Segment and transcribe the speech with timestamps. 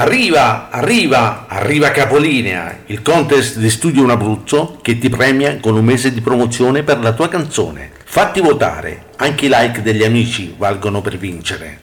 [0.00, 5.84] Arriva, arriva, arriva Capolinea, il contest di Studio Un Abruzzo che ti premia con un
[5.84, 7.90] mese di promozione per la tua canzone.
[8.04, 11.80] Fatti votare, anche i like degli amici valgono per vincere.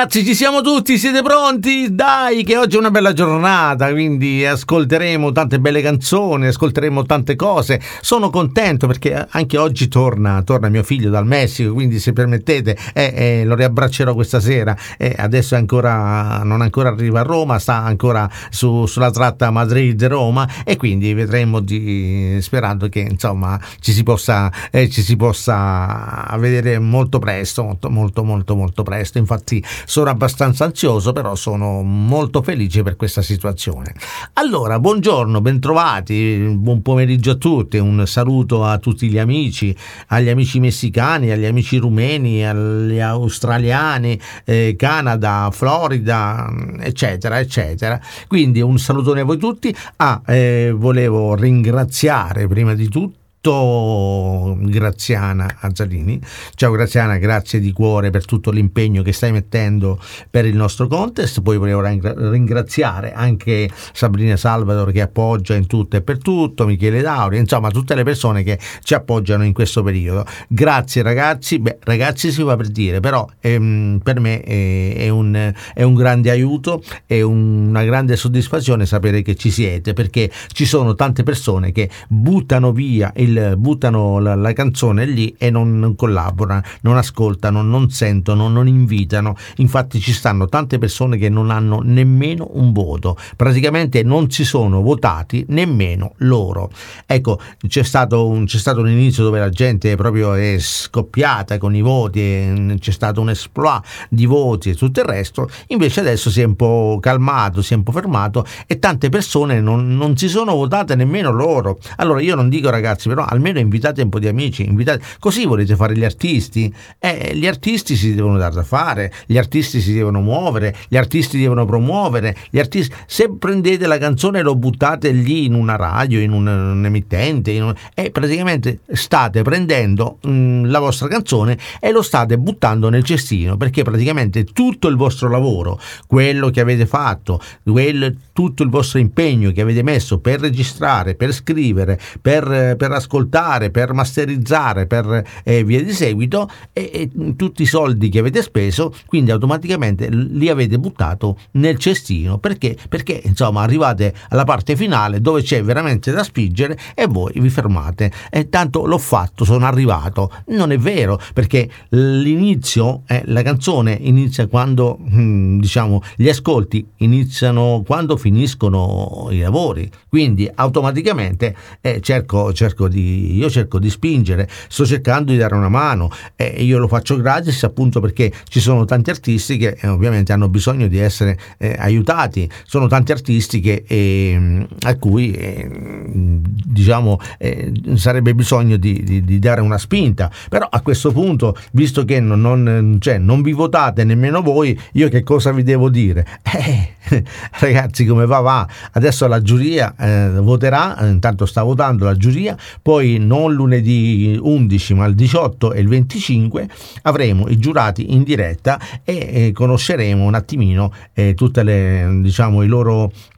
[0.00, 1.94] Ragazzi, ci siamo tutti, siete pronti?
[1.94, 7.78] Dai, che oggi è una bella giornata, quindi ascolteremo tante belle canzoni, ascolteremo tante cose.
[8.00, 13.12] Sono contento perché anche oggi torna, torna mio figlio dal Messico, quindi se permettete eh,
[13.14, 14.74] eh, lo riabbraccerò questa sera.
[14.96, 20.76] Eh, adesso ancora, non ancora arriva a Roma, sta ancora su, sulla tratta Madrid-Roma e
[20.78, 27.18] quindi vedremo di, sperando che insomma ci si possa, eh, ci si possa vedere molto
[27.18, 32.94] presto, molto molto molto, molto presto infatti sono abbastanza ansioso, però sono molto felice per
[32.94, 33.92] questa situazione.
[34.34, 40.60] Allora, buongiorno, bentrovati, buon pomeriggio a tutti, un saluto a tutti gli amici, agli amici
[40.60, 48.00] messicani, agli amici rumeni, agli australiani, eh, Canada, Florida, eccetera, eccetera.
[48.28, 49.74] Quindi un salutone a voi tutti.
[49.96, 56.20] Ah, eh, volevo ringraziare prima di tutto Graziana Azzalini.
[56.54, 61.40] Ciao Graziana, grazie di cuore per tutto l'impegno che stai mettendo per il nostro contest.
[61.40, 67.38] Poi volevo ringraziare anche Sabrina Salvador che appoggia in tutto e per tutto, Michele Dauri,
[67.38, 70.26] insomma tutte le persone che ci appoggiano in questo periodo.
[70.46, 75.54] Grazie ragazzi, beh ragazzi si va per dire, però ehm, per me è, è, un,
[75.72, 80.94] è, un, grande aiuto, è una grande soddisfazione sapere che ci siete perché ci sono
[80.94, 86.62] tante persone che buttano via il il, buttano la, la, canzone lì e non, collaborano,
[86.82, 89.36] non ascoltano, non sentono, non invitano.
[89.56, 94.82] Infatti ci stanno tante persone che non hanno nemmeno un voto, praticamente non si sono
[94.82, 96.70] votati nemmeno loro.
[97.06, 101.74] Ecco, c'è stato un, c'è stato un inizio dove la gente proprio è scoppiata con
[101.74, 106.40] i voti, c'è stato un esploit di voti e tutto il resto, invece adesso si
[106.40, 110.28] è un po' calmato, si è un po' fermato e tante persone non, non si
[110.28, 111.78] sono votate nemmeno loro.
[111.96, 115.02] Allora io non dico ragazzi, però però almeno invitate un po' di amici, invitate...
[115.18, 116.72] così volete fare gli artisti?
[116.98, 121.38] Eh, gli artisti si devono dare da fare, gli artisti si devono muovere, gli artisti
[121.38, 122.94] devono promuovere, gli artisti...
[123.06, 127.50] se prendete la canzone e lo buttate lì in una radio, in un, un emittente,
[127.50, 127.74] in un...
[127.94, 133.56] e praticamente state prendendo mh, mm, la vostra canzone e lo state buttando nel cestino,
[133.56, 139.52] perché praticamente tutto il vostro lavoro, quello che avete fatto, quel, tutto il vostro impegno
[139.52, 145.64] che avete messo per registrare, per scrivere, per, per ascoltare, ascoltare, per masterizzare, per eh,
[145.64, 150.78] via di seguito, e, e, tutti i soldi che avete speso, quindi automaticamente li avete
[150.78, 152.38] buttato nel cestino.
[152.38, 152.76] Perché?
[152.88, 158.12] Perché insomma arrivate alla parte finale dove c'è veramente da spingere e voi vi fermate.
[158.30, 160.30] E tanto l'ho fatto, sono arrivato.
[160.48, 167.82] Non è vero, perché l'inizio, eh, la canzone inizia quando, hm, diciamo, gli ascolti iniziano
[167.84, 169.90] quando finiscono i lavori.
[170.08, 175.54] Quindi automaticamente eh, cerco, cerco di di, io cerco di spingere, sto cercando di dare
[175.54, 179.88] una mano e io lo faccio gratis appunto perché ci sono tanti artisti che eh,
[179.88, 185.68] ovviamente hanno bisogno di essere eh, aiutati, sono tanti artisti che, eh, a cui eh,
[185.70, 192.04] diciamo eh, sarebbe bisogno di, di, di, dare una spinta, però a questo punto visto
[192.04, 196.26] che non, non, cioè, non vi votate nemmeno voi, io che cosa vi devo dire?
[197.10, 197.24] Eh,
[197.58, 199.94] ragazzi come va va, adesso la giuria
[200.40, 202.56] voterà, intanto sta votando la giuria,
[202.90, 206.68] poi non lunedì 11 ma il 18 e il 25
[207.02, 212.66] avremo i giurati in diretta e eh, conosceremo un attimino eh, tutte le diciamo i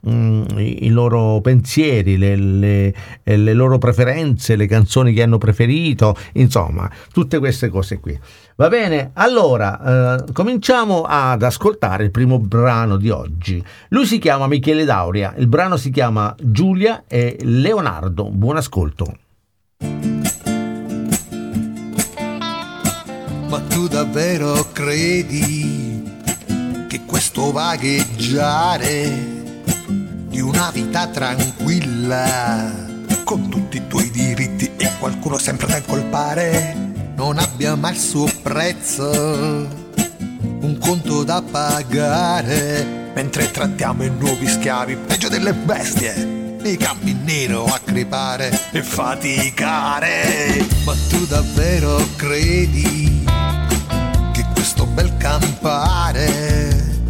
[0.09, 6.15] mm, i loro pensieri le, le, eh, le loro preferenze le canzoni che hanno preferito
[6.33, 8.19] insomma tutte queste cose qui
[8.55, 13.63] Va bene, allora eh, cominciamo ad ascoltare il primo brano di oggi.
[13.89, 18.29] Lui si chiama Michele Dauria, il brano si chiama Giulia e Leonardo.
[18.29, 19.22] Buon ascolto.
[23.47, 26.11] Ma tu davvero credi
[26.87, 29.41] che questo vagheggiare
[30.27, 32.71] di una vita tranquilla,
[33.23, 36.75] con tutti i tuoi diritti e qualcuno sempre da incolpare,
[37.15, 39.09] non abbia mai il suo prezzo,
[40.61, 47.65] un conto da pagare, mentre trattiamo i nuovi schiavi peggio delle bestie nei campi nero
[47.65, 50.65] a crepare e faticare.
[50.85, 53.25] Ma tu davvero credi
[54.31, 57.01] che questo bel campare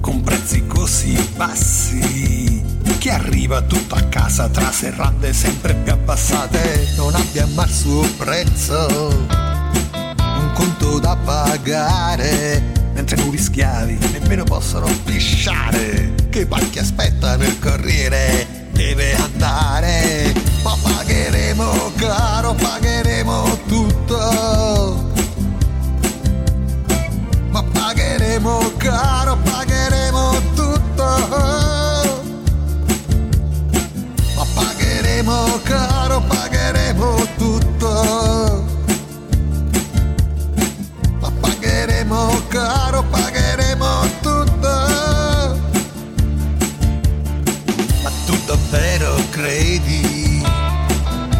[0.00, 2.64] con prezzi così bassi
[2.98, 8.08] che arriva tutto a casa tra serrande sempre più abbassate, non abbia mai il suo
[8.16, 12.62] prezzo, un conto da pagare,
[12.94, 21.92] mentre nuovi schiavi nemmeno possono pisciare, che pacchi aspettano il corriere, deve andare, ma pagheremo
[21.96, 25.04] caro, pagheremo tutto.
[27.50, 30.74] Ma pagheremo caro, pagheremo tutto.
[34.54, 38.64] pagheremo caro, pagheremo tutto.
[41.20, 43.45] Ma pagheremo caro, pagheremo
[49.36, 50.42] credi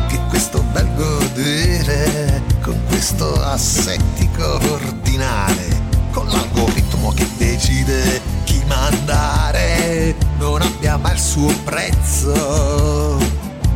[0.06, 10.60] che questo bel godere con questo assettico ordinare, con l'algoritmo che decide chi mandare, non
[10.60, 13.16] abbia mai il suo prezzo?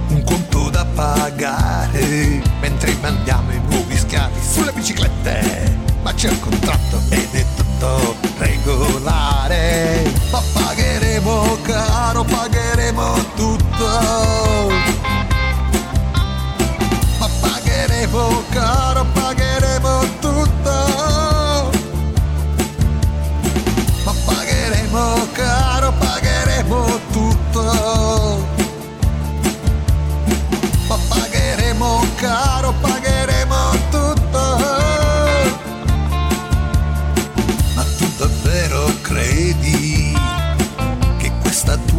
[0.08, 7.00] un conto da pagare mentre mandiamo i nuovi schiavi sulle biciclette ma c'è un contratto
[7.10, 10.02] ed è tutto regolare
[11.30, 13.88] pagheremo caro pagheremo tutto.
[17.18, 20.19] Ma pagheremo caro pagheremo tutto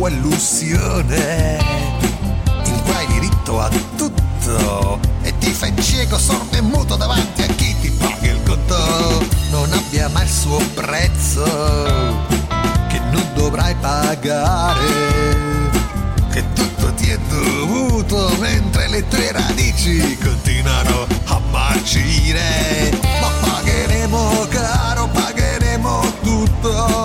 [0.01, 1.59] tua illusione
[2.65, 7.45] in cui hai diritto a tutto e ti fai cieco, sordo e muto davanti a
[7.45, 11.43] chi ti paga il conto non abbia mai il suo prezzo
[12.87, 15.29] che non dovrai pagare
[16.31, 22.97] che tutto ti è dovuto mentre le tue radici continuano a marcire.
[23.19, 27.00] Ma pagheremo caro, pagheremo tutto.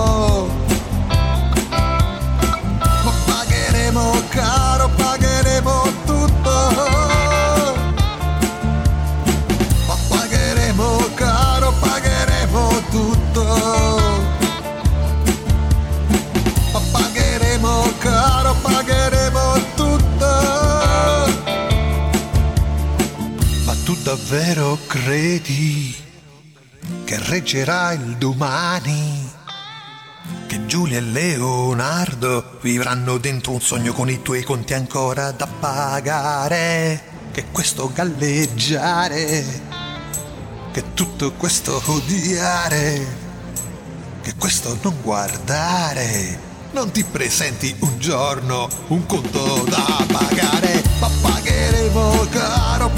[25.07, 25.95] Credi
[27.05, 29.31] che reggerà il domani?
[30.47, 37.01] Che Giulia e Leonardo vivranno dentro un sogno con i tuoi conti ancora da pagare?
[37.31, 39.45] Che questo galleggiare,
[40.73, 43.07] che tutto questo odiare,
[44.21, 52.27] che questo non guardare non ti presenti un giorno un conto da pagare, ma pagheremo
[52.29, 52.89] caro,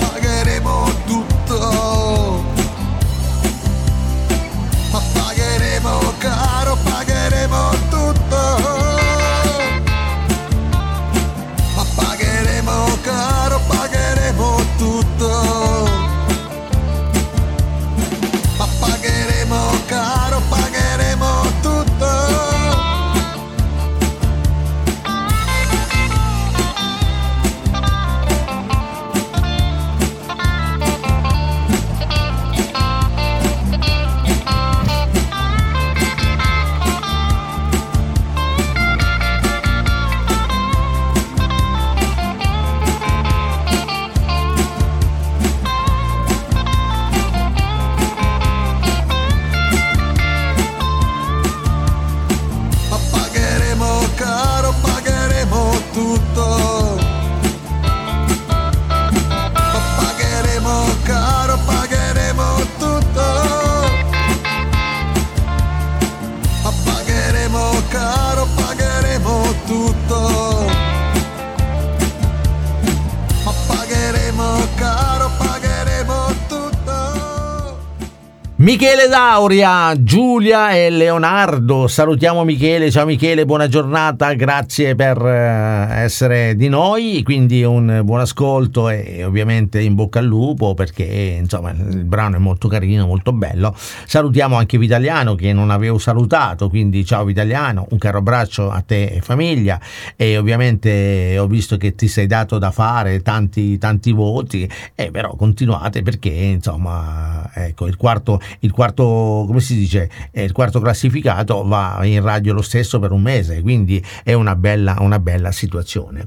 [78.79, 81.89] Michele Dauria, Giulia e Leonardo.
[81.89, 82.89] Salutiamo Michele.
[82.89, 84.31] Ciao Michele, buona giornata.
[84.35, 87.21] Grazie per eh, essere di noi.
[87.21, 92.39] Quindi un buon ascolto e ovviamente in bocca al lupo perché insomma il brano è
[92.39, 93.75] molto carino, molto bello.
[93.75, 96.69] Salutiamo anche Vitaliano che non avevo salutato.
[96.69, 99.77] Quindi ciao Vitaliano, un caro abbraccio a te e famiglia.
[100.15, 104.71] E ovviamente ho visto che ti sei dato da fare tanti, tanti voti.
[104.95, 110.51] E però continuate perché insomma ecco il quarto il quarto, come si dice, eh, il
[110.51, 115.19] quarto classificato va in radio lo stesso per un mese, quindi è una bella, una
[115.19, 116.25] bella situazione.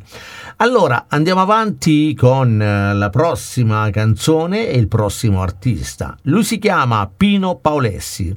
[0.56, 6.16] Allora andiamo avanti con eh, la prossima canzone e il prossimo artista.
[6.22, 8.37] Lui si chiama Pino Paolessi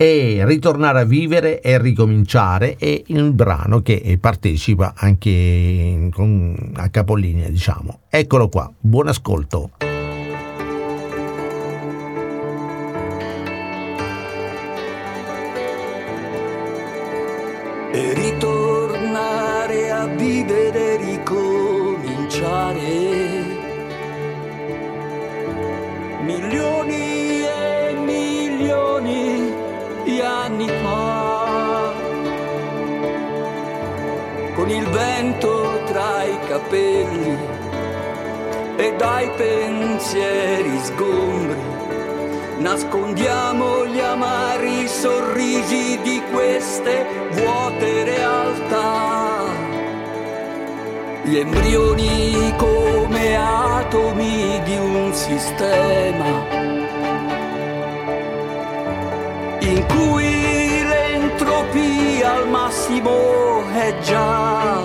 [0.00, 7.48] e ritornare a vivere e ricominciare è il brano che partecipa anche con, a capolinea
[7.48, 9.70] diciamo eccolo qua buon ascolto
[34.90, 37.38] vento tra i capelli
[38.76, 41.78] e dai pensieri sgombri
[42.58, 49.66] nascondiamo gli amari sorrisi di queste vuote realtà.
[51.22, 56.56] Gli embrioni come atomi di un sistema
[59.60, 60.77] in cui
[61.58, 64.82] l'entropia al massimo è già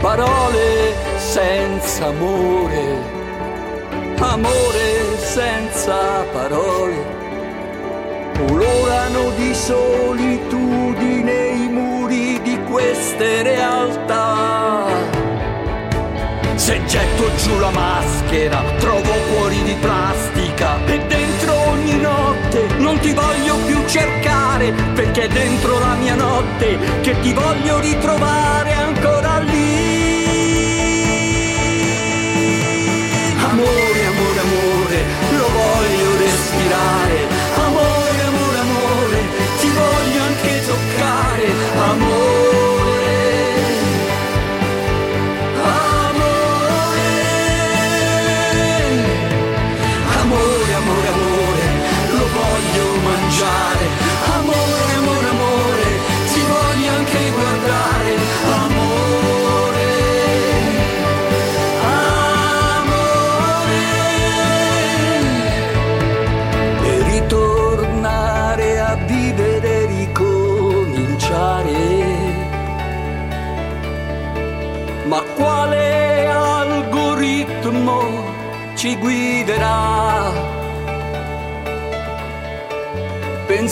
[0.00, 3.18] parole senza amore
[4.22, 6.94] amore senza parole,
[8.36, 14.86] colorano di solitudine i muri di queste realtà.
[16.54, 20.19] Se getto giù la maschera, trovo cuori di plastica
[25.20, 28.99] cercare, perché è dentro la mia notte che ti voglio ritrovare ancora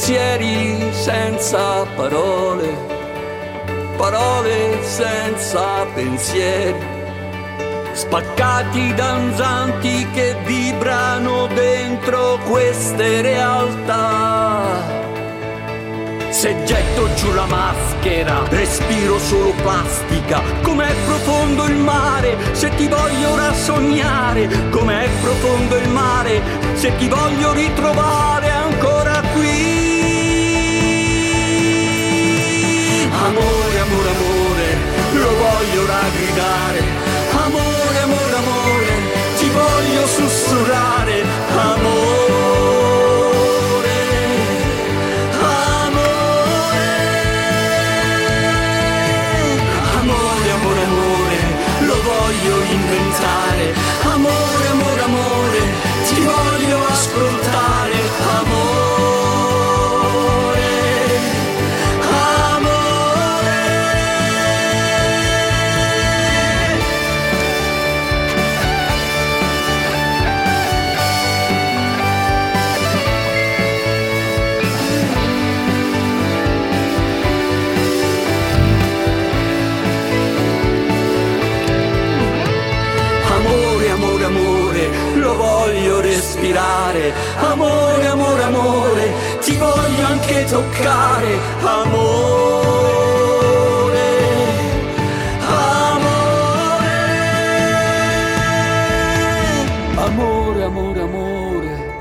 [0.08, 2.74] Pensieri senza parole,
[3.98, 6.78] parole senza pensieri
[7.92, 14.96] spaccati danzanti che vibrano dentro queste realtà.
[16.30, 20.40] Se getto giù la maschera, respiro solo plastica.
[20.62, 24.48] Com'è profondo il mare, se ti voglio ora sognare.
[24.70, 26.40] Com'è profondo il mare,
[26.72, 29.17] se ti voglio ritrovare ancora
[35.16, 36.80] lo voglio ora gridare.
[37.44, 38.92] Amore, amore, amore,
[39.38, 41.07] ti voglio sussurrare.
[87.40, 91.38] Amore, amore, amore, ti voglio anche toccare.
[91.62, 92.08] Amore,
[95.46, 96.62] amore,
[99.94, 101.92] amore, amore, amore,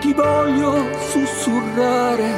[0.00, 2.33] ti voglio sussurrare.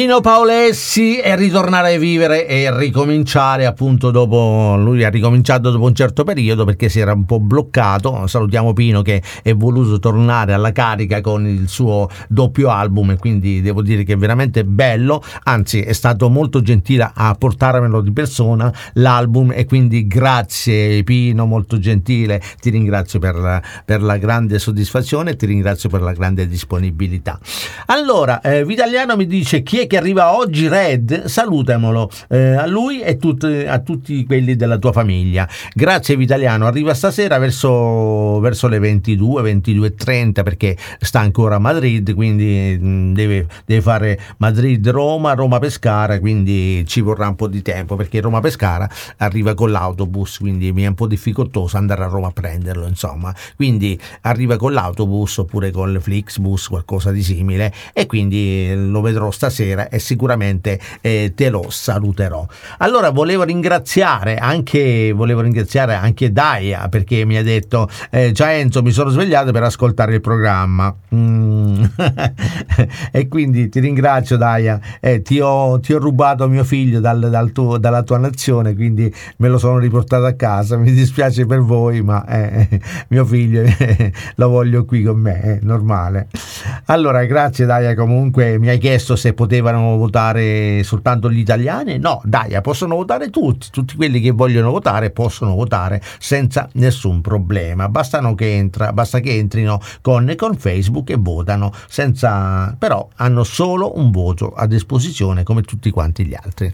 [0.00, 5.94] Pino Paolessi è ritornare a vivere e ricominciare appunto dopo lui ha ricominciato dopo un
[5.94, 8.26] certo periodo perché si era un po' bloccato.
[8.26, 13.60] Salutiamo Pino che è voluto tornare alla carica con il suo doppio album e quindi
[13.60, 15.22] devo dire che è veramente bello.
[15.42, 21.78] Anzi è stato molto gentile a portarmelo di persona l'album e quindi grazie Pino molto
[21.78, 22.40] gentile.
[22.58, 27.38] Ti ringrazio per la, per la grande soddisfazione e ti ringrazio per la grande disponibilità
[27.86, 33.00] allora eh, Vitaliano mi dice chi è che arriva oggi Red, salutamolo eh, a lui
[33.00, 35.48] e tut, a tutti quelli della tua famiglia.
[35.72, 42.76] Grazie Vitaliano, arriva stasera verso, verso le 22, 22.30 perché sta ancora a Madrid, quindi
[42.78, 48.20] mh, mm, deve, deve, fare Madrid-Roma, Roma-Pescara, quindi ci vorrà un po' di tempo perché
[48.20, 52.86] Roma-Pescara arriva con l'autobus, quindi mi è un po' difficoltoso andare a Roma a prenderlo,
[52.86, 53.34] insomma.
[53.56, 59.30] Quindi arriva con l'autobus oppure con il Flixbus, qualcosa di simile e quindi lo vedrò
[59.30, 62.46] stasera sera e sicuramente eh, te lo saluterò.
[62.78, 68.82] Allora volevo ringraziare anche, volevo ringraziare anche Daia perché mi ha detto eh, ciao Enzo
[68.82, 71.84] mi sono svegliato per ascoltare il programma mm.
[73.12, 77.52] e quindi ti ringrazio Daia eh, ti, ho, ti, ho, rubato mio figlio dal, dal
[77.52, 82.02] tuo, dalla tua nazione quindi me lo sono riportato a casa mi dispiace per voi
[82.02, 83.62] ma eh, mio figlio
[84.36, 86.28] lo voglio qui con me è normale
[86.86, 91.98] allora grazie Daia comunque mi hai chiesto se potevano votare soltanto gli italiani?
[91.98, 97.88] No, dai, possono votare tutti, tutti quelli che vogliono votare possono votare senza nessun problema,
[97.88, 103.98] Bastano che entra, basta che entrino con, con Facebook e votano, senza, però hanno solo
[103.98, 106.72] un voto a disposizione come tutti quanti gli altri.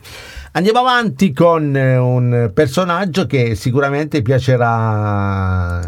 [0.57, 5.83] Andiamo avanti con eh, un personaggio che sicuramente piacerà,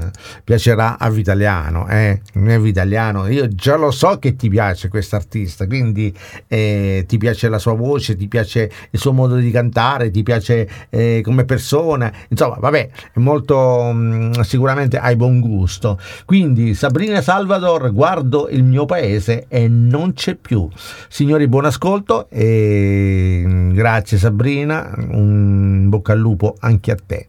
[0.44, 1.88] piacerà a Vitaliano.
[1.88, 2.20] Eh?
[2.34, 3.28] Vitaliano.
[3.28, 6.14] Io già lo so che ti piace questo artista, quindi
[6.48, 10.68] eh, ti piace la sua voce, ti piace il suo modo di cantare, ti piace
[10.90, 12.12] eh, come persona.
[12.28, 15.98] Insomma, vabbè, molto mh, mm, sicuramente hai buon gusto.
[16.26, 20.68] Quindi Sabrina Salvador, guardo il mio paese e non c'è più.
[21.08, 27.28] Signori, buon ascolto e mm, grazie Sabrina Marina, un bocca al lupo anche a te.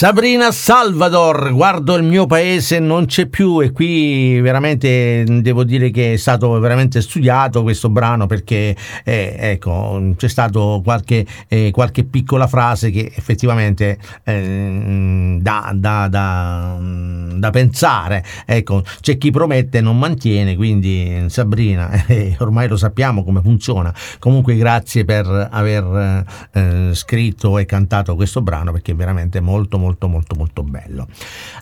[0.00, 6.14] Sabrina Salvador, guardo il mio paese, non c'è più e qui veramente devo dire che
[6.14, 12.46] è stato veramente studiato questo brano perché eh, ecco, c'è stato qualche, eh, qualche piccola
[12.46, 18.24] frase che effettivamente eh, da, da- da- da pensare.
[18.46, 23.94] Ecco, c'è chi promette e non mantiene, quindi Sabrina, eh, ormai lo sappiamo come funziona.
[24.18, 29.88] Comunque grazie per aver eh, scritto e cantato questo brano perché è veramente molto molto
[30.08, 31.06] molto molto bello.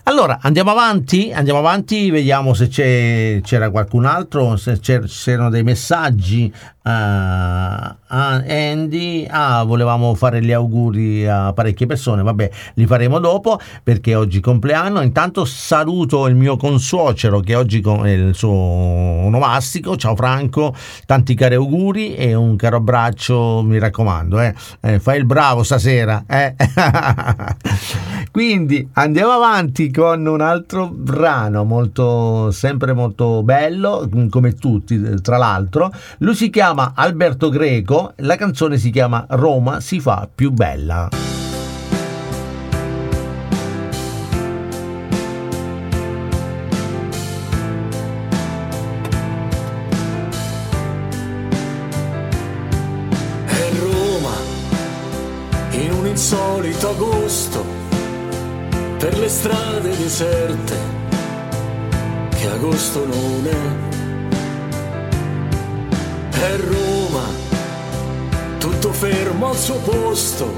[0.03, 5.63] Allora andiamo avanti, andiamo avanti, vediamo se c'è, c'era qualcun altro, se c'er- c'erano dei
[5.63, 6.51] messaggi.
[6.89, 14.15] A Andy, ah, volevamo fare gli auguri a parecchie persone, vabbè, li faremo dopo perché
[14.15, 15.01] oggi è compleanno.
[15.01, 19.95] Intanto saluto il mio consuocero che oggi è il suo onomastico.
[19.95, 20.73] Ciao Franco,
[21.05, 24.53] tanti cari auguri e un caro abbraccio, mi raccomando, eh.
[24.81, 26.23] Eh, fai il bravo stasera.
[26.27, 26.55] eh.
[28.31, 35.91] Quindi andiamo avanti con un altro brano molto, sempre molto bello, come tutti tra l'altro.
[36.19, 41.09] Lui si chiama Alberto Greco, la canzone si chiama Roma si fa più bella.
[56.19, 57.63] Insolito agosto,
[58.97, 60.75] per le strade deserte,
[62.31, 63.98] che agosto non è.
[66.41, 67.25] È Roma,
[68.59, 70.49] tutto fermo al suo posto,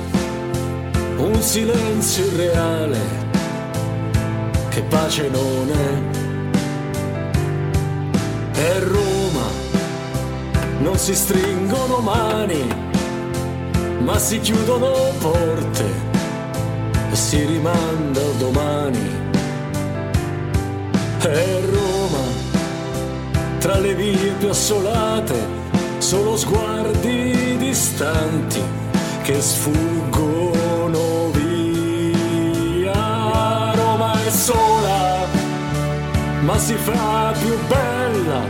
[1.17, 2.99] un silenzio irreale,
[4.69, 6.19] che pace non è.
[8.59, 9.47] È Roma,
[10.81, 12.63] non si stringono mani,
[14.03, 15.85] ma si chiudono porte
[17.11, 19.29] e si rimanda domani.
[21.17, 22.23] È Roma,
[23.57, 25.60] tra le vie più assolate,
[26.01, 28.61] solo sguardi distanti
[29.21, 32.93] che sfuggono via.
[33.75, 35.27] Roma è sola,
[36.41, 38.41] ma si fa più bella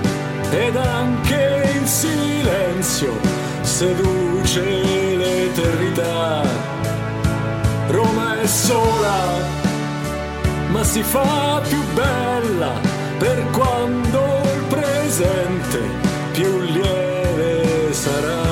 [0.50, 3.14] ed anche in silenzio
[3.62, 4.62] seduce
[5.18, 6.44] l'eternità.
[7.88, 9.26] Roma è sola,
[10.70, 12.72] ma si fa più bella
[13.18, 15.80] per quando il presente
[16.32, 17.11] più lieve
[18.02, 18.51] sarà,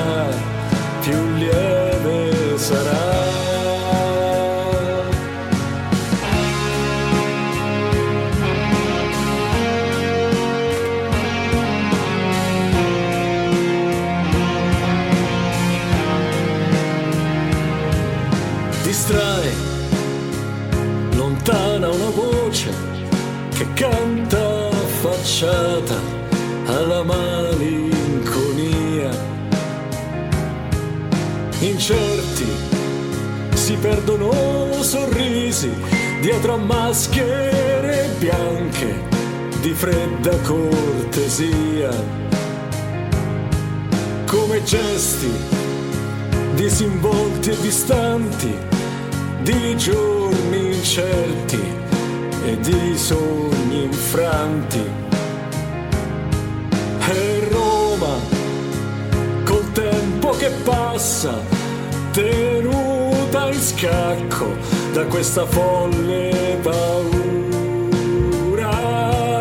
[33.80, 34.32] perdono
[34.82, 35.72] sorrisi
[36.22, 39.08] dietro a maschere bianche
[39.62, 41.90] di fredda cortesia
[44.26, 45.32] come gesti
[46.56, 48.54] disinvolti e distanti
[49.44, 51.62] di giorni incerti
[52.46, 54.84] e di sogni infranti.
[57.12, 58.18] E Roma,
[59.46, 61.42] col tempo che passa,
[62.12, 62.99] tenuta
[63.38, 64.56] in scacco
[64.92, 67.08] da questa folle paura.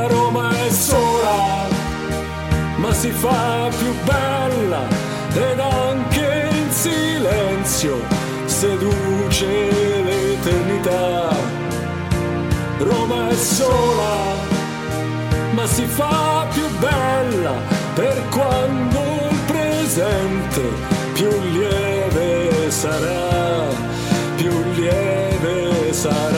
[0.06, 1.66] Roma è sola,
[2.76, 4.82] ma si fa più bella
[5.32, 7.96] ed anche in silenzio
[8.44, 9.46] seduce
[10.02, 11.28] l'eternità.
[12.78, 14.34] Roma è sola,
[15.52, 17.54] ma si fa più bella
[17.94, 20.62] per quando il presente
[21.14, 22.70] più lieve
[25.98, 26.37] inside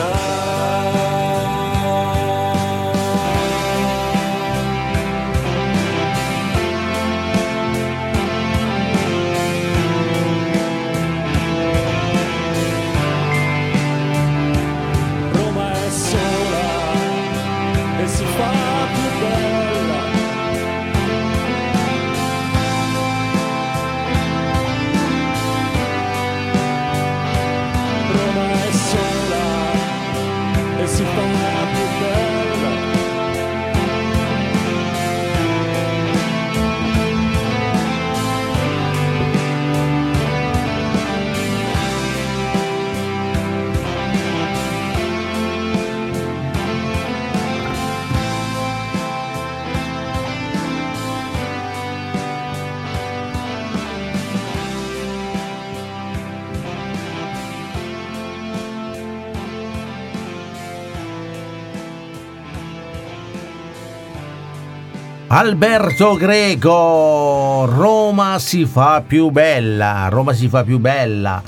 [65.33, 71.41] Alberto Greco, Roma si fa più bella, Roma si fa più bella.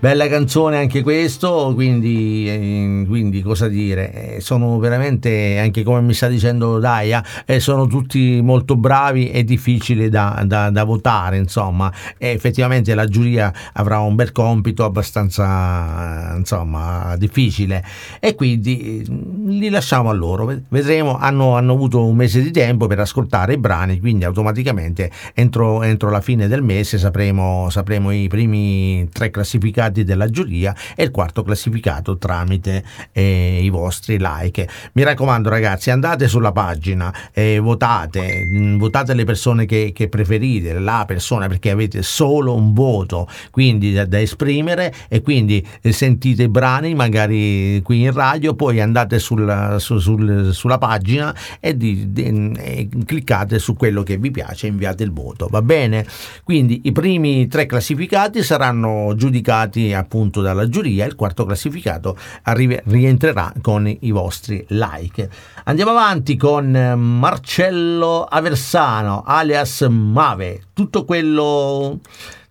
[0.00, 4.36] Bella canzone anche questo, quindi, eh, quindi cosa dire?
[4.36, 9.42] Eh, sono veramente, anche come mi sta dicendo Daia, eh, sono tutti molto bravi e
[9.42, 11.92] difficili da, da, da votare, insomma.
[12.16, 17.82] E effettivamente la giuria avrà un bel compito abbastanza, insomma, difficile.
[18.20, 19.04] E quindi
[19.46, 20.54] li lasciamo a loro.
[20.68, 25.82] Vedremo, hanno, hanno avuto un mese di tempo per ascoltare i brani, quindi automaticamente entro,
[25.82, 31.04] entro la fine del mese sapremo, sapremo i primi tre classificati classificati della giuria e
[31.04, 34.68] il quarto classificato tramite eh, i vostri like.
[34.92, 40.78] Mi raccomando ragazzi, andate sulla pagina, eh, votate, mm, votate le persone che, che, preferite,
[40.78, 46.44] la persona perché avete solo un voto, quindi da, da esprimere e quindi eh, sentite
[46.44, 52.12] i brani magari qui in radio, poi andate sulla, su, sul, sulla pagina e, di,
[52.12, 56.06] di, e cliccate su quello che vi piace e inviate il voto, va bene?
[56.44, 62.80] Quindi i primi tre classificati saranno giudicati votati appunto dalla giuria, il quarto classificato arri-
[62.84, 65.30] rientrerà con i vostri like.
[65.64, 72.00] Andiamo avanti con eh, Marcello Aversano, alias Mave, tutto quello,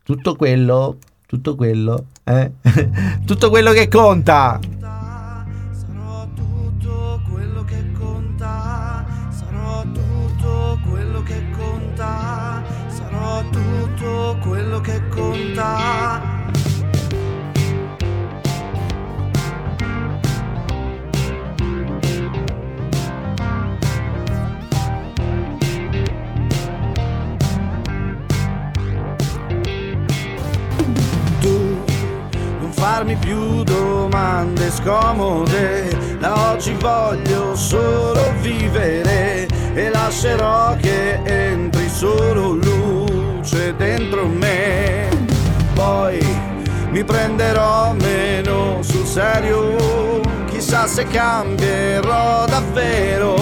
[0.04, 2.52] tutto quello, tutto quello, eh?
[3.26, 4.60] tutto quello che conta.
[5.72, 16.37] Sarò tutto quello che conta, sarò tutto quello che conta, sarò tutto quello che conta.
[32.90, 36.16] Farmi più domande scomode.
[36.20, 45.10] Da oggi voglio solo vivere e lascerò che entri solo luce dentro me.
[45.74, 46.26] Poi
[46.92, 53.36] mi prenderò meno sul serio, chissà se cambierò davvero.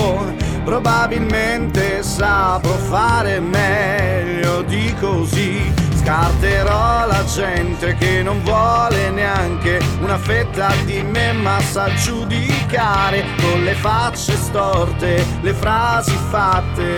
[0.63, 10.71] Probabilmente saprò fare meglio di così Scarterò la gente che non vuole neanche una fetta
[10.85, 16.93] di me ma sa giudicare con le facce storte, le frasi fatte.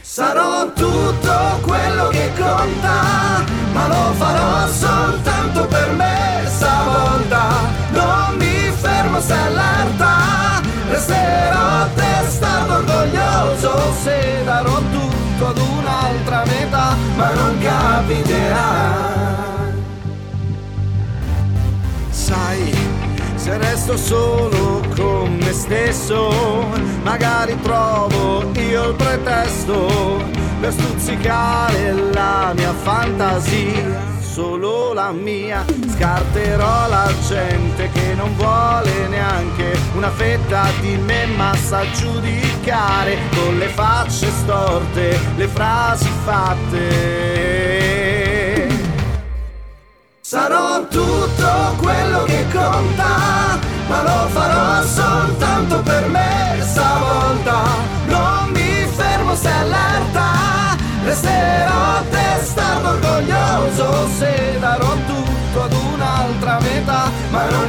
[0.00, 7.60] Sarò tutto quello che conta, ma lo farò soltanto per me stavolta.
[7.90, 14.93] Non mi fermo se allerta, resterò testato orgoglioso se darò tutto
[16.04, 19.12] ad un'altra metà, ma non capiterà.
[22.10, 22.74] Sai,
[23.34, 26.66] se resto solo con me stesso,
[27.02, 30.22] magari trovo io il pretesto
[30.60, 35.64] per stuzzicare la mia fantasia solo la mia.
[35.94, 43.56] Scarterò la gente che non vuole neanche una fetta di me, ma sa giudicare con
[43.58, 47.52] le facce storte, le frasi fatte.
[50.20, 57.62] Sarò tutto quello che conta, ma lo farò soltanto per me stavolta.
[58.06, 61.53] Non mi fermo se allerta, resterò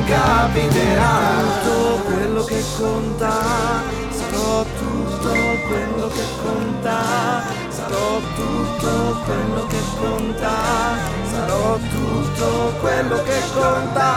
[0.05, 1.43] capiterà.
[1.63, 3.31] Tutto quello che conta,
[4.09, 5.31] sarò tutto
[5.67, 6.97] quello che conta,
[7.69, 10.53] sarò tutto quello che conta,
[11.31, 14.13] sarò tutto quello che conta,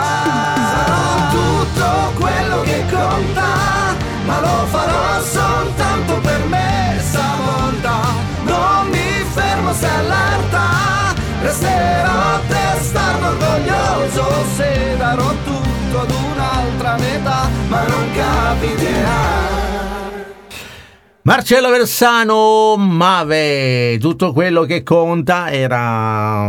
[0.70, 3.46] sarò tutto quello che conta,
[4.26, 8.00] ma lo farò soltanto per me stavolta,
[8.44, 10.88] non mi fermo se allerta
[11.40, 19.46] Resterò testardo orgoglioso se darò tutto ad un'altra metà, ma non capiterà.
[21.22, 26.48] Marcello Versano, Mave, tutto quello che conta era,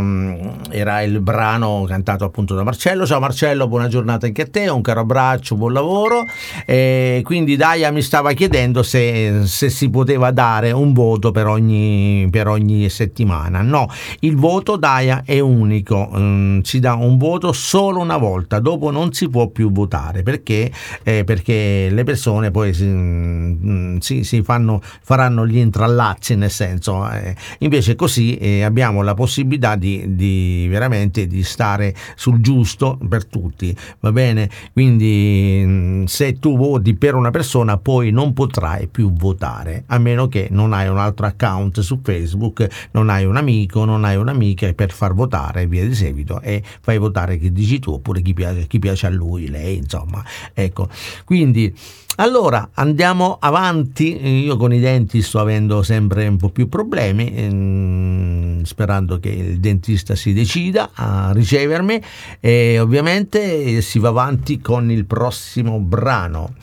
[0.72, 3.06] era, il brano cantato appunto da Marcello.
[3.06, 6.28] Ciao Marcello, buona giornata anche a te, un caro abbraccio, buon lavoro.
[6.66, 12.28] E quindi Daia mi stava chiedendo se, se si poteva dare un voto per ogni,
[12.32, 13.62] per ogni, settimana.
[13.62, 13.88] No,
[14.22, 19.14] il voto Daia è unico, mm, si dà un voto solo una volta, dopo non
[19.14, 20.72] si può più votare perché,
[21.04, 27.10] eh, perché le persone poi si, mm, si, si fanno faranno gli intrallazzi nel senso
[27.10, 33.26] eh, invece così eh, abbiamo la possibilità di, di, veramente di stare sul giusto per
[33.26, 34.50] tutti, va bene?
[34.74, 40.28] Quindi mh, se tu voti per una persona poi non potrai più votare, a meno
[40.28, 44.72] che non hai un altro account su Facebook, non hai un amico, non hai un'amica
[44.74, 48.34] per far votare e via di seguito e fai votare chi dici tu oppure chi
[48.34, 50.24] piace, chi piace a lui, lei, insomma.
[50.54, 50.90] Ecco,
[51.26, 51.74] quindi
[52.20, 58.64] allora andiamo avanti, io con i denti sto avendo sempre un po' più problemi, ehm,
[58.64, 62.02] sperando che il dentista si decida a ricevermi
[62.42, 66.54] e ovviamente si va avanti con il prossimo brano.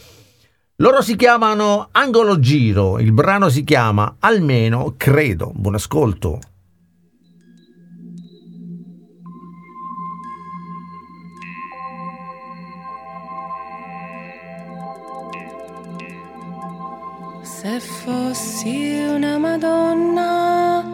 [0.76, 5.52] Loro si chiamano Angolo Giro, il brano si chiama Almeno Credo.
[5.54, 6.38] Buon ascolto.
[17.66, 20.85] Se fossi una Madonna,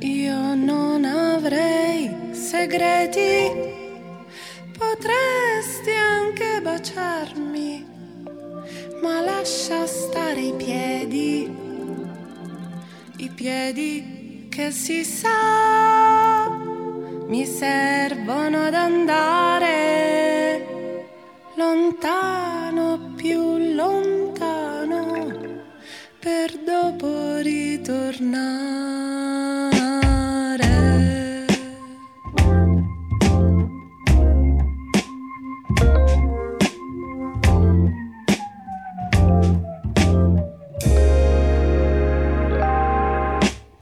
[0.00, 3.52] io non avrei segreti.
[4.76, 7.86] Potresti anche baciarmi,
[9.00, 11.56] ma lascia stare i piedi,
[13.18, 16.48] i piedi che si sa
[17.28, 20.16] mi servono ad andare
[21.54, 24.35] lontano, più lontano,
[26.26, 28.64] per dopo ritornare.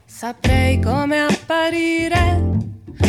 [0.05, 2.43] Saprei come apparire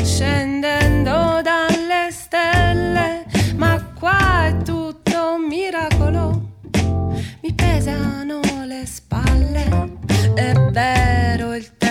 [0.02, 6.52] scendendo dalle stelle, ma qua è tutto un miracolo.
[7.42, 8.25] Mi pesano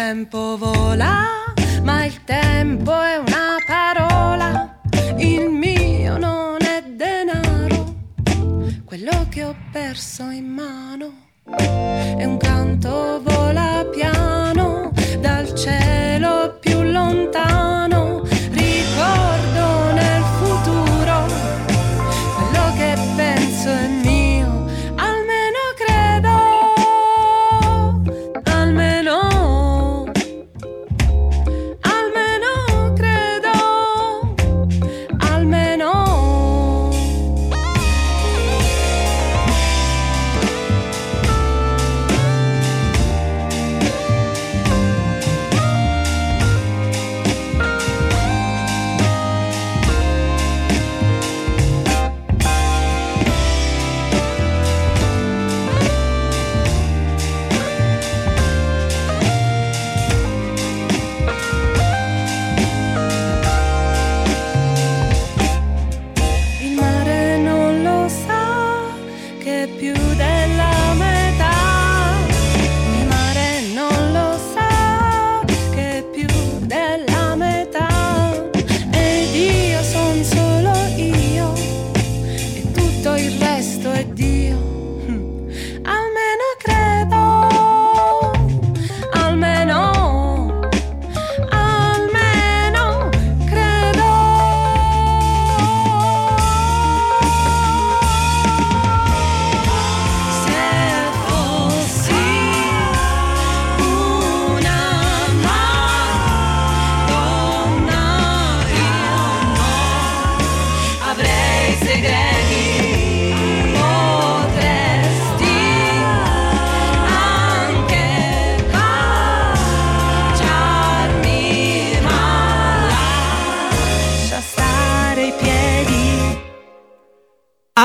[0.08, 4.80] tempo vola, ma il tempo è una parola.
[5.18, 7.96] Il mio non è denaro,
[8.86, 11.08] quello che ho perso in mano.
[11.58, 16.45] E un canto vola piano dal cielo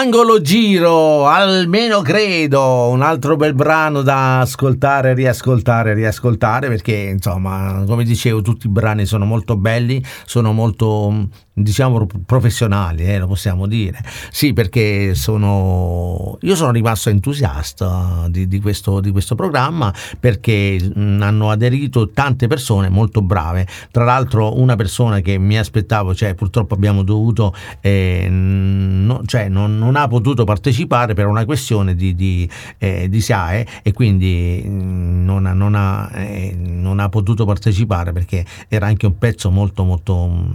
[0.00, 8.04] Angolo Giro, almeno credo, un altro bel brano da ascoltare, riascoltare, riascoltare, perché insomma, come
[8.04, 11.28] dicevo, tutti i brani sono molto belli, sono molto,
[11.62, 13.98] diciamo, professionali, eh, lo possiamo dire.
[14.30, 21.20] Sì, perché sono, io sono rimasto entusiasta di, di questo, di questo programma perché mh,
[21.22, 23.66] hanno aderito tante persone molto brave.
[23.90, 29.78] Tra l'altro, una persona che mi aspettavo, cioè purtroppo abbiamo dovuto, eh, no- cioè non,
[29.78, 32.48] non ha potuto partecipare per una questione di, di,
[32.78, 38.44] eh, di SIAE e quindi non ha, non ha, eh, non ha potuto partecipare perché
[38.68, 40.48] era anche un pezzo molto molto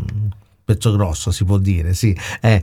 [0.65, 2.59] pezzo grosso si può dire, sì, è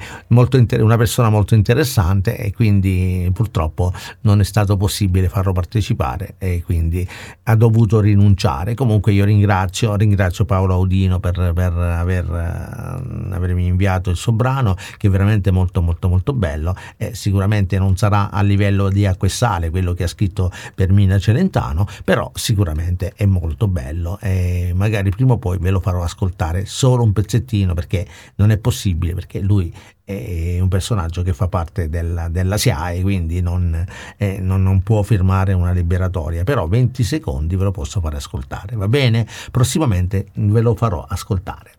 [0.51, 3.93] inter- una persona molto interessante e quindi purtroppo
[4.23, 7.07] non è stato possibile farlo partecipare e quindi
[7.45, 8.75] ha dovuto rinunciare.
[8.75, 14.77] Comunque io ringrazio, ringrazio Paolo Audino per, per aver, uh, avermi inviato il suo brano
[14.97, 19.29] che è veramente molto molto molto bello e sicuramente non sarà a livello di acqua
[19.29, 24.73] e sale quello che ha scritto per Mina Celentano, però sicuramente è molto bello e
[24.75, 28.57] magari prima o poi ve lo farò ascoltare solo un pezzettino perché perché non è
[28.57, 29.73] possibile, perché lui
[30.03, 33.85] è un personaggio che fa parte della, della SIAE, quindi non,
[34.17, 38.77] eh, non, non, può firmare una liberatoria, però 20 secondi ve lo posso fare ascoltare,
[38.77, 39.27] va bene?
[39.51, 41.73] Prossimamente ve lo farò ascoltare.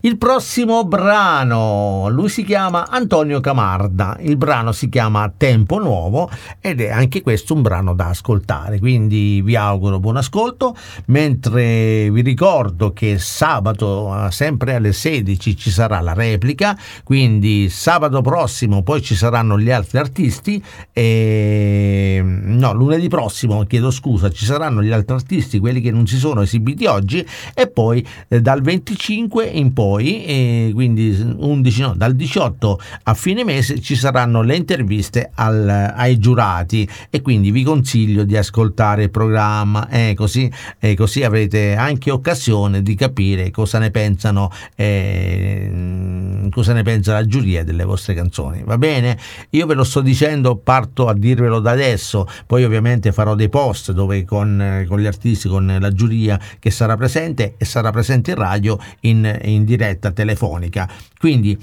[0.00, 6.30] Il prossimo brano, lui si chiama Antonio Camarda, il brano si chiama Tempo Nuovo
[6.60, 10.76] ed è anche questo un brano da ascoltare, quindi vi auguro buon ascolto,
[11.06, 18.82] mentre vi ricordo che sabato sempre alle 16 ci sarà la replica, quindi sabato prossimo
[18.82, 24.92] poi ci saranno gli altri artisti e no, lunedì prossimo, chiedo scusa, ci saranno gli
[24.92, 29.72] altri artisti, quelli che non si sono esibiti oggi e poi eh, dal 25 in
[29.72, 35.68] poi, e quindi 11, no, dal 18 a fine mese ci saranno le interviste al,
[35.94, 36.88] ai giurati.
[37.08, 42.82] E quindi vi consiglio di ascoltare il programma eh, così, eh, così avrete anche occasione
[42.82, 48.62] di capire cosa ne pensano eh, cosa ne pensa la giuria delle vostre canzoni.
[48.64, 49.18] Va bene?
[49.50, 52.26] Io ve lo sto dicendo parto a dirvelo da adesso.
[52.46, 56.96] Poi ovviamente farò dei post dove con, con gli artisti con la giuria che sarà
[56.96, 60.88] presente e sarà presente in radio in, in diretta telefonica.
[61.18, 61.58] Quindi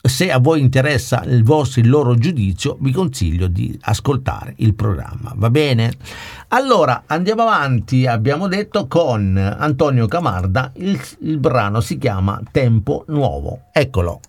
[0.00, 5.32] se a voi interessa il vostro il loro giudizio, vi consiglio di ascoltare il programma,
[5.34, 5.92] va bene?
[6.48, 13.62] Allora andiamo avanti, abbiamo detto con Antonio Camarda, il, il brano si chiama Tempo Nuovo.
[13.72, 14.20] Eccolo.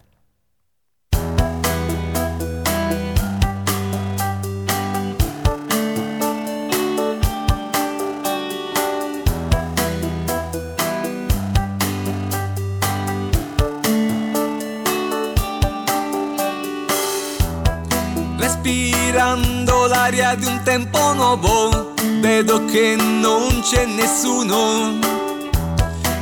[20.09, 24.97] L'aria di un tempo nuovo, vedo che non c'è nessuno.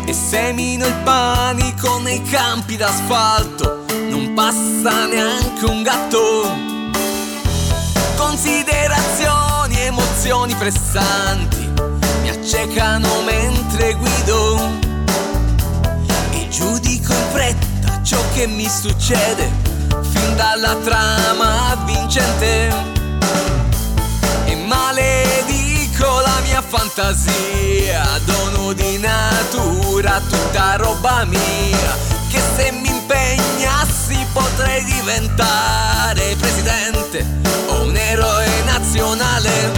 [0.06, 6.52] E semino il panico nei campi d'asfalto, non passa neanche un gatto.
[8.18, 11.72] Considerazioni, emozioni pressanti
[12.22, 14.60] mi accecano mentre guido.
[16.32, 19.50] E giudico in fretta ciò che mi succede
[20.02, 22.97] fin dalla trama vincente
[26.68, 31.98] fantasia, dono di natura, tutta roba mia,
[32.30, 37.26] che se mi impegnassi potrei diventare presidente
[37.68, 39.72] o un eroe nazionale.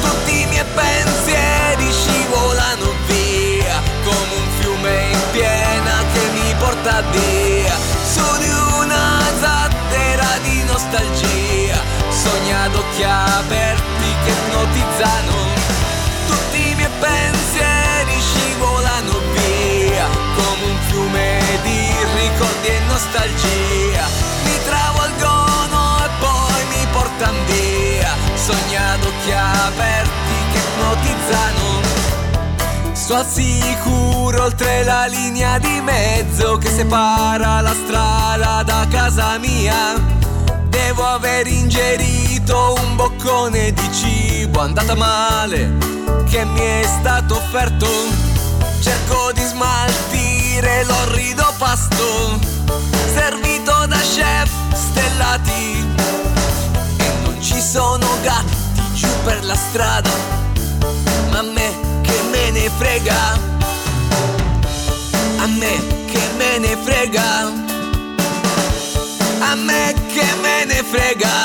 [0.00, 7.76] Tutti i miei pensieri scivolano via come un fiume in piena che mi porta via
[8.12, 13.80] su di una zattera di nostalgia, sogna ad occhi aperti
[14.24, 15.41] che ipnotizzano,
[17.00, 24.06] pensieri scivolano via, come un fiume di ricordi e nostalgia,
[24.44, 31.80] mi travolgono e poi mi portano via, sogna ad occhi aperti che ipnotizzano.
[32.94, 40.20] So al sicuro oltre la linea di mezzo che separa la strada da casa mia.
[40.84, 44.60] Devo aver ingerito un boccone di cibo.
[44.60, 45.78] Andata male
[46.28, 47.86] che mi è stato offerto.
[48.80, 52.36] Cerco di smaltire l'orrido pasto.
[53.14, 55.86] Servito da chef stellati.
[56.96, 60.10] E non ci sono gatti giù per la strada,
[61.30, 63.38] ma a me che me ne frega,
[65.38, 67.70] a me che me ne frega,
[69.50, 71.36] a me che me ne frega.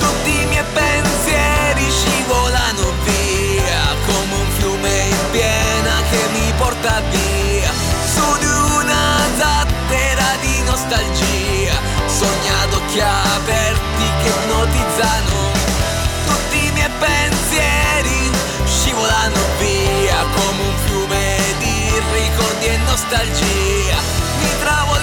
[0.00, 7.70] Tutti i miei pensieri scivolano via come un fiume in piena che mi porta via
[8.12, 9.04] su di una
[9.36, 15.36] zattera di nostalgia, sogna ad occhi aperti che ipnotizzano
[16.26, 18.30] tutti i miei pensieri
[18.66, 21.76] scivolano via come un fiume di
[22.12, 23.98] ricordi e nostalgia.
[24.40, 24.97] Mi poi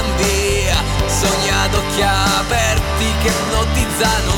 [0.00, 0.76] via,
[1.06, 4.34] sogna ad occhi aperti che ipnotizzano,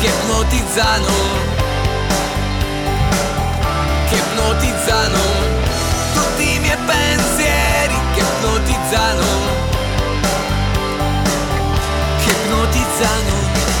[0.00, 1.12] che ipnotizzano,
[4.08, 5.18] che ipnotizzano,
[6.14, 9.26] tutti i miei pensieri che ipnotizzano,
[12.24, 13.73] che ipnotizzano.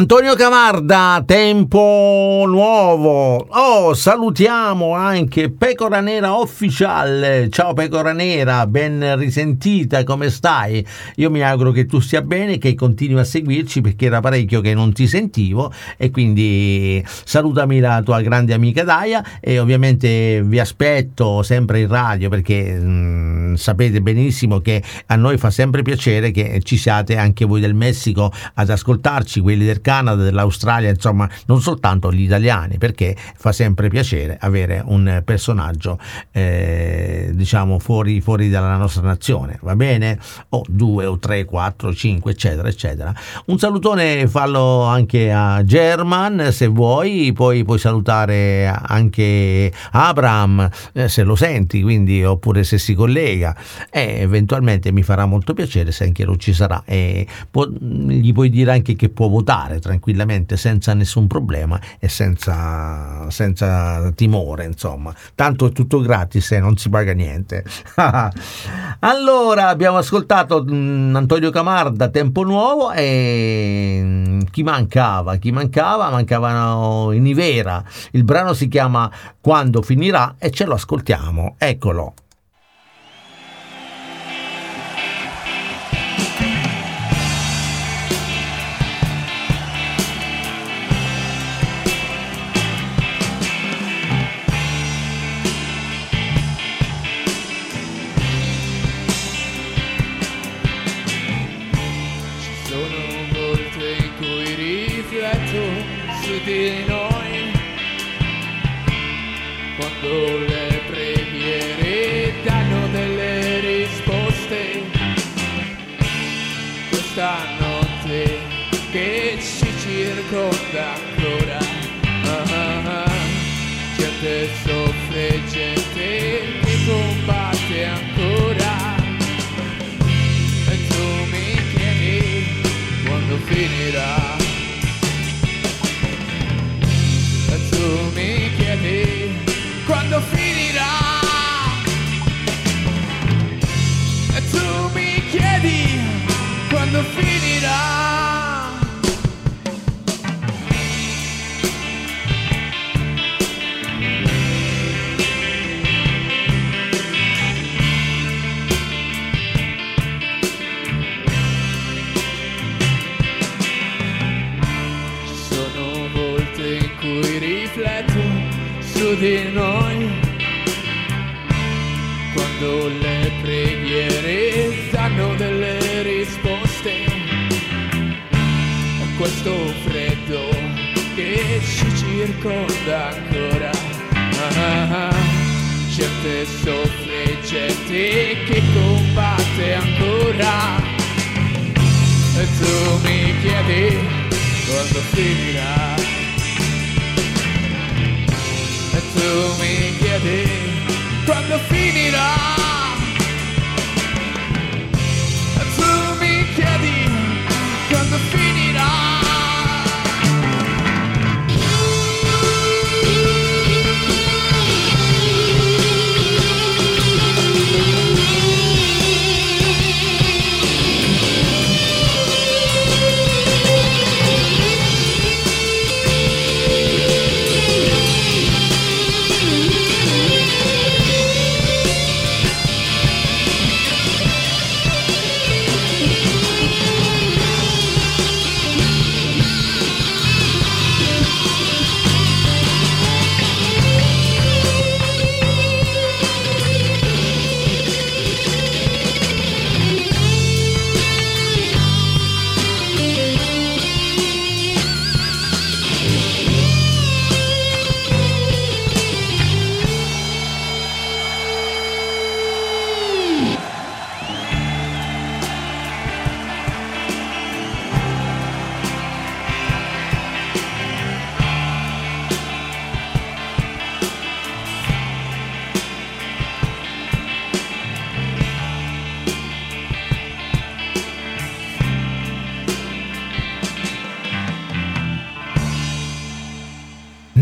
[0.00, 3.36] Antonio Camarda, tempo nuovo.
[3.50, 7.48] Oh, salutiamo anche Pecora Nera Official.
[7.50, 10.82] Ciao Pecora Nera, ben risentita, come stai?
[11.16, 14.72] Io mi auguro che tu stia bene, che continui a seguirci perché era parecchio che
[14.72, 21.42] non ti sentivo e quindi salutami la tua grande amica Daia e ovviamente vi aspetto
[21.42, 26.78] sempre in radio perché mh, sapete benissimo che a noi fa sempre piacere che ci
[26.78, 32.22] siate anche voi del Messico ad ascoltarci, quelli del Canada, dell'Australia, insomma, non soltanto gli
[32.22, 35.98] italiani, perché fa sempre piacere avere un personaggio,
[36.30, 40.16] eh, diciamo, fuori, fuori dalla nostra nazione, va bene?
[40.50, 43.12] O due o tre, quattro, cinque, eccetera, eccetera.
[43.46, 51.24] Un salutone fallo anche a German, se vuoi, poi puoi salutare anche Abraham, eh, se
[51.24, 53.56] lo senti, quindi, oppure se si collega,
[53.90, 56.84] e eventualmente mi farà molto piacere se anche lo ci sarà.
[56.86, 63.28] E può- gli puoi dire anche che può votare tranquillamente senza nessun problema e senza,
[63.30, 65.12] senza timore, insomma.
[65.34, 67.64] Tanto è tutto gratis e non si paga niente.
[69.00, 75.36] allora, abbiamo ascoltato mm, Antonio Camarda, Tempo Nuovo e mm, chi mancava?
[75.36, 76.10] Chi mancava?
[76.10, 77.82] Mancavano i Nivera.
[78.12, 79.10] Il brano si chiama
[79.40, 81.56] Quando finirà e ce lo ascoltiamo.
[81.58, 82.14] Eccolo.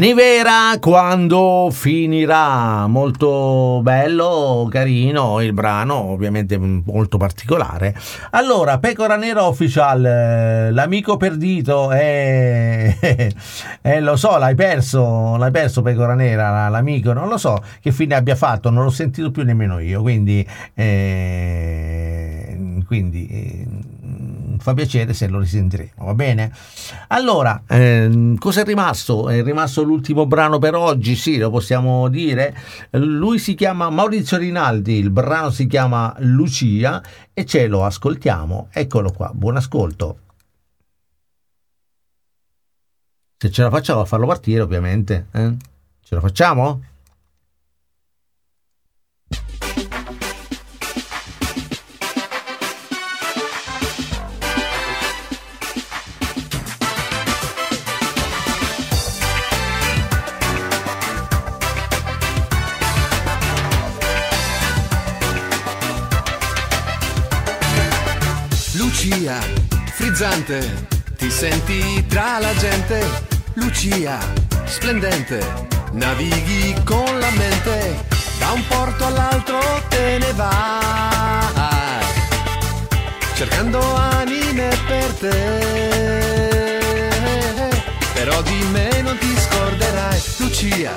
[0.08, 7.94] Nivera quando finirà, molto bello, carino il brano, ovviamente molto particolare.
[8.30, 12.96] Allora, Pecora Nera Official, eh, l'amico perdito, eh,
[13.82, 18.14] eh, lo so, l'hai perso, l'hai perso Pecora Nera, l'amico, non lo so che fine
[18.14, 20.42] abbia fatto, non l'ho sentito più nemmeno io, quindi,
[20.72, 23.66] eh, quindi eh,
[24.58, 26.52] fa piacere se lo risentiremo, va bene?
[27.08, 29.28] Allora, ehm, cosa è rimasto?
[29.28, 32.56] È rimasto l'ultimo brano per oggi, sì, lo possiamo dire.
[32.90, 37.02] Lui si chiama Maurizio Rinaldi, il brano si chiama Lucia
[37.32, 38.68] e ce lo ascoltiamo.
[38.72, 40.18] Eccolo qua, buon ascolto.
[43.40, 45.26] Se ce la facciamo a farlo partire, ovviamente.
[45.32, 45.54] eh?
[46.02, 46.82] Ce la facciamo?
[70.48, 70.86] Frizzante,
[71.16, 73.06] ti senti tra la gente.
[73.54, 74.18] Lucia,
[74.64, 75.38] splendente,
[75.92, 78.06] navighi con la mente.
[78.38, 82.04] Da un porto all'altro te ne vai,
[83.34, 86.78] cercando anime per te.
[88.14, 90.20] Però di me non ti scorderai.
[90.38, 90.96] Lucia,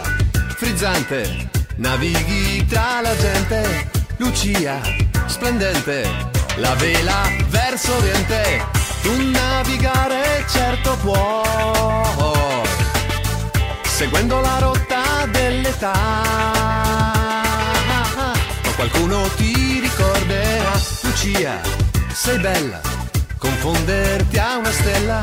[0.56, 3.90] frizzante, navighi tra la gente.
[4.18, 4.80] Lucia,
[5.26, 6.08] splendente,
[6.58, 8.64] la vela verso oriente,
[9.02, 12.68] tu navigare certo puoi,
[13.84, 15.94] seguendo la rotta dell'età.
[18.64, 21.60] Ma qualcuno ti ricorderà, Lucia,
[22.12, 22.82] sei bella,
[23.38, 25.22] confonderti a una stella,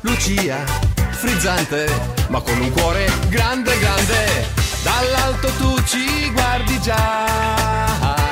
[0.00, 0.64] Lucia,
[1.10, 1.86] frizzante,
[2.28, 4.48] ma con un cuore grande grande,
[4.82, 8.24] dall'alto tu ci guardi già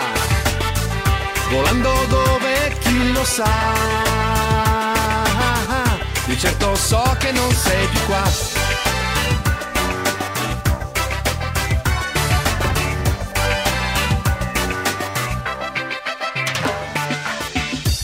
[1.52, 4.41] volando dove chi lo sa.
[6.24, 8.22] Di certo so che non sei più qua.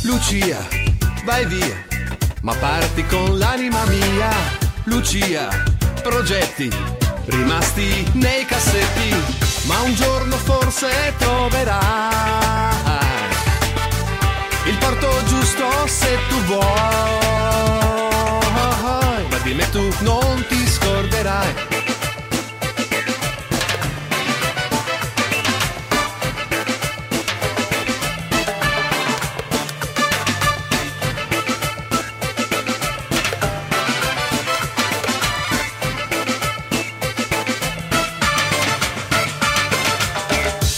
[0.02, 0.66] Lucia,
[1.24, 1.84] vai via,
[2.42, 4.30] ma parti con l'anima mia.
[4.84, 5.48] Lucia,
[6.02, 6.70] progetti
[7.26, 9.14] rimasti nei cassetti,
[9.66, 12.58] ma un giorno forse troverai
[14.66, 17.97] il porto giusto se tu vuoi.
[19.48, 21.54] Di me tu non ti scorderai.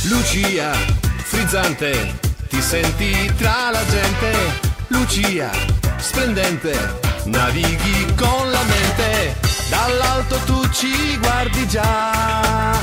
[0.05, 0.71] Lucia,
[1.25, 2.15] frizzante,
[2.49, 4.33] ti senti tra la gente,
[4.87, 5.51] Lucia,
[5.99, 9.37] splendente, navighi con la mente,
[9.71, 12.77] dall'alto tu ci guardi già,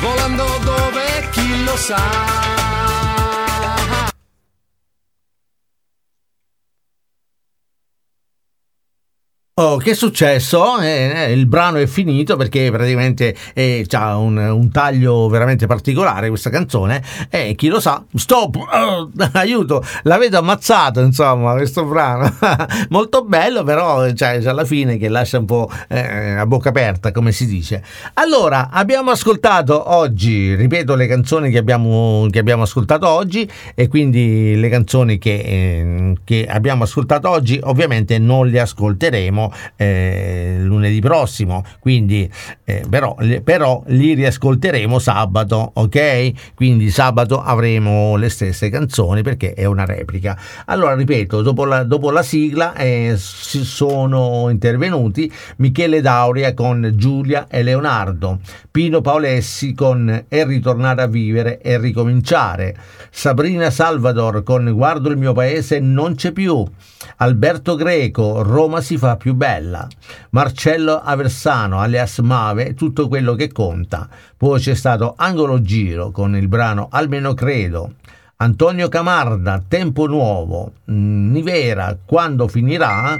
[0.00, 2.63] volando dove chi lo sa.
[9.56, 10.80] Oh, che è successo?
[10.80, 16.28] Eh, eh, il brano è finito perché praticamente eh, ha un, un taglio veramente particolare
[16.28, 17.00] questa canzone
[17.30, 22.34] e chi lo sa, stop, oh, aiuto, l'avete ammazzato insomma questo brano,
[22.90, 27.30] molto bello però cioè, alla fine che lascia un po' eh, a bocca aperta come
[27.30, 27.80] si dice.
[28.14, 34.56] Allora, abbiamo ascoltato oggi, ripeto le canzoni che abbiamo, che abbiamo ascoltato oggi e quindi
[34.56, 39.42] le canzoni che, eh, che abbiamo ascoltato oggi ovviamente non le ascolteremo
[39.76, 42.30] eh, lunedì prossimo, quindi
[42.64, 46.54] eh, però, però li riascolteremo sabato, ok?
[46.54, 50.38] Quindi sabato avremo le stesse canzoni perché è una replica.
[50.66, 57.46] Allora, ripeto, dopo la, dopo la sigla eh, si sono intervenuti Michele Dauria con Giulia
[57.48, 58.40] e Leonardo,
[58.70, 62.76] Pino Paolessi con E ritornare a vivere e ricominciare,
[63.10, 66.64] Sabrina Salvador con Guardo il mio paese non c'è più,
[67.16, 69.86] Alberto Greco Roma si fa più bella,
[70.30, 76.48] Marcello Aversano alias Mave tutto quello che conta, poi c'è stato Angolo Giro con il
[76.48, 77.94] brano Almeno credo,
[78.36, 83.16] Antonio Camarda Tempo nuovo, mm, Nivera quando finirà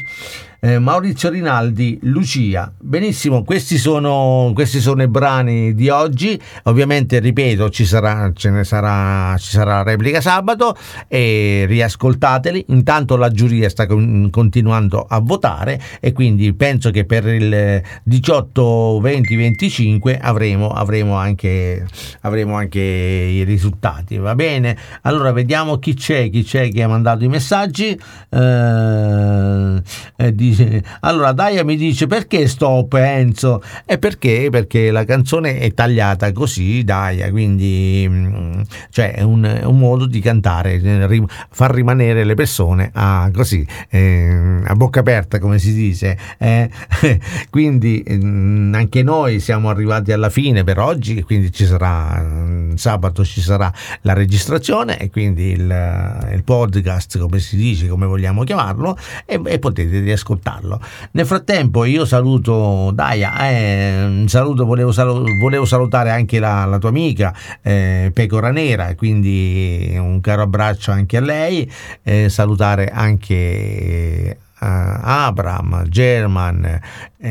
[0.64, 2.72] Eh, Maurizio Rinaldi, Lucia.
[2.78, 6.40] Benissimo, questi sono, questi sono i brani di oggi.
[6.62, 10.74] Ovviamente, ripeto, ci sarà, sarà, ci sarà replica sabato
[11.06, 12.64] e riascoltateli.
[12.68, 19.00] Intanto la giuria sta con- continuando a votare e quindi penso che per il 18,
[19.02, 21.86] 20, 25 avremo, avremo, anche,
[22.22, 24.16] avremo anche i risultati.
[24.16, 24.78] Va bene?
[25.02, 28.00] Allora vediamo chi c'è, chi c'è che ha mandato i messaggi.
[28.30, 29.82] Eh,
[30.16, 33.62] eh, dice, allora Daia mi dice perché stop Enzo?
[33.84, 34.48] E perché?
[34.50, 40.20] Perché la canzone è tagliata così, Daia, quindi mm, cioè è un, un modo di
[40.20, 46.16] cantare, eh, far rimanere le persone a, così, eh, a bocca aperta, come si dice.
[46.38, 46.70] eh.
[47.50, 53.24] quindi mm, anche noi siamo arrivati alla fine per oggi, quindi ci sarà mm, sabato
[53.24, 58.96] ci sarà la registrazione e quindi il, il podcast, come si dice, come vogliamo chiamarlo,
[59.26, 60.00] e, e potete
[60.44, 60.80] riascoltarlo.
[61.12, 66.90] Nel frattempo io saluto Daia, eh, saluto, volevo, salu- volevo salutare anche la, la tua
[66.90, 71.70] amica eh, Pecora Nera, quindi un caro abbraccio anche a lei,
[72.02, 76.80] eh, salutare anche eh, Abram, German,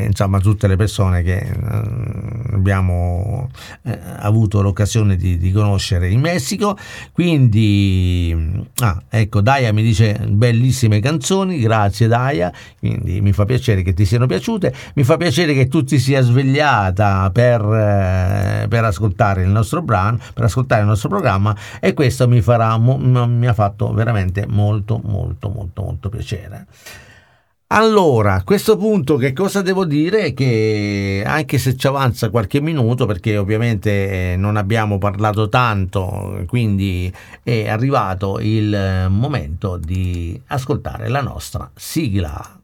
[0.02, 3.48] insomma tutte le persone che eh, abbiamo
[3.82, 6.76] eh, avuto l'occasione di, di conoscere in Messico.
[7.12, 13.94] Quindi, ah, ecco, Daia mi dice bellissime canzoni, grazie Daia, quindi mi fa piacere che
[13.94, 19.42] ti siano piaciute, mi fa piacere che tu ti sia svegliata per, eh, per ascoltare
[19.42, 23.54] il nostro brano, per ascoltare il nostro programma e questo mi, farà, mo- mi ha
[23.54, 26.66] fatto veramente molto molto molto molto piacere.
[27.68, 30.32] Allora, a questo punto che cosa devo dire?
[30.32, 37.12] Che anche se ci avanza qualche minuto, perché ovviamente eh, non abbiamo parlato tanto, quindi
[37.42, 42.60] è arrivato il eh, momento di ascoltare la nostra sigla.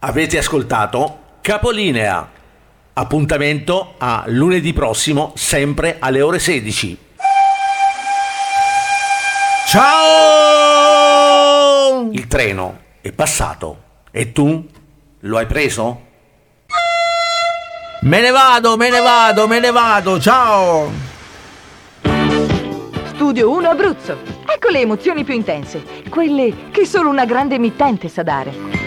[0.00, 2.30] Avete ascoltato Capolinea.
[2.92, 7.05] Appuntamento a lunedì prossimo, sempre alle ore 16.
[9.76, 10.88] Ciao!
[12.10, 14.66] Il treno è passato e tu
[15.20, 16.00] lo hai preso?
[18.00, 20.90] Me ne vado, me ne vado, me ne vado, ciao!
[23.08, 24.16] Studio 1 Abruzzo.
[24.46, 28.85] Ecco le emozioni più intense, quelle che solo una grande emittente sa dare.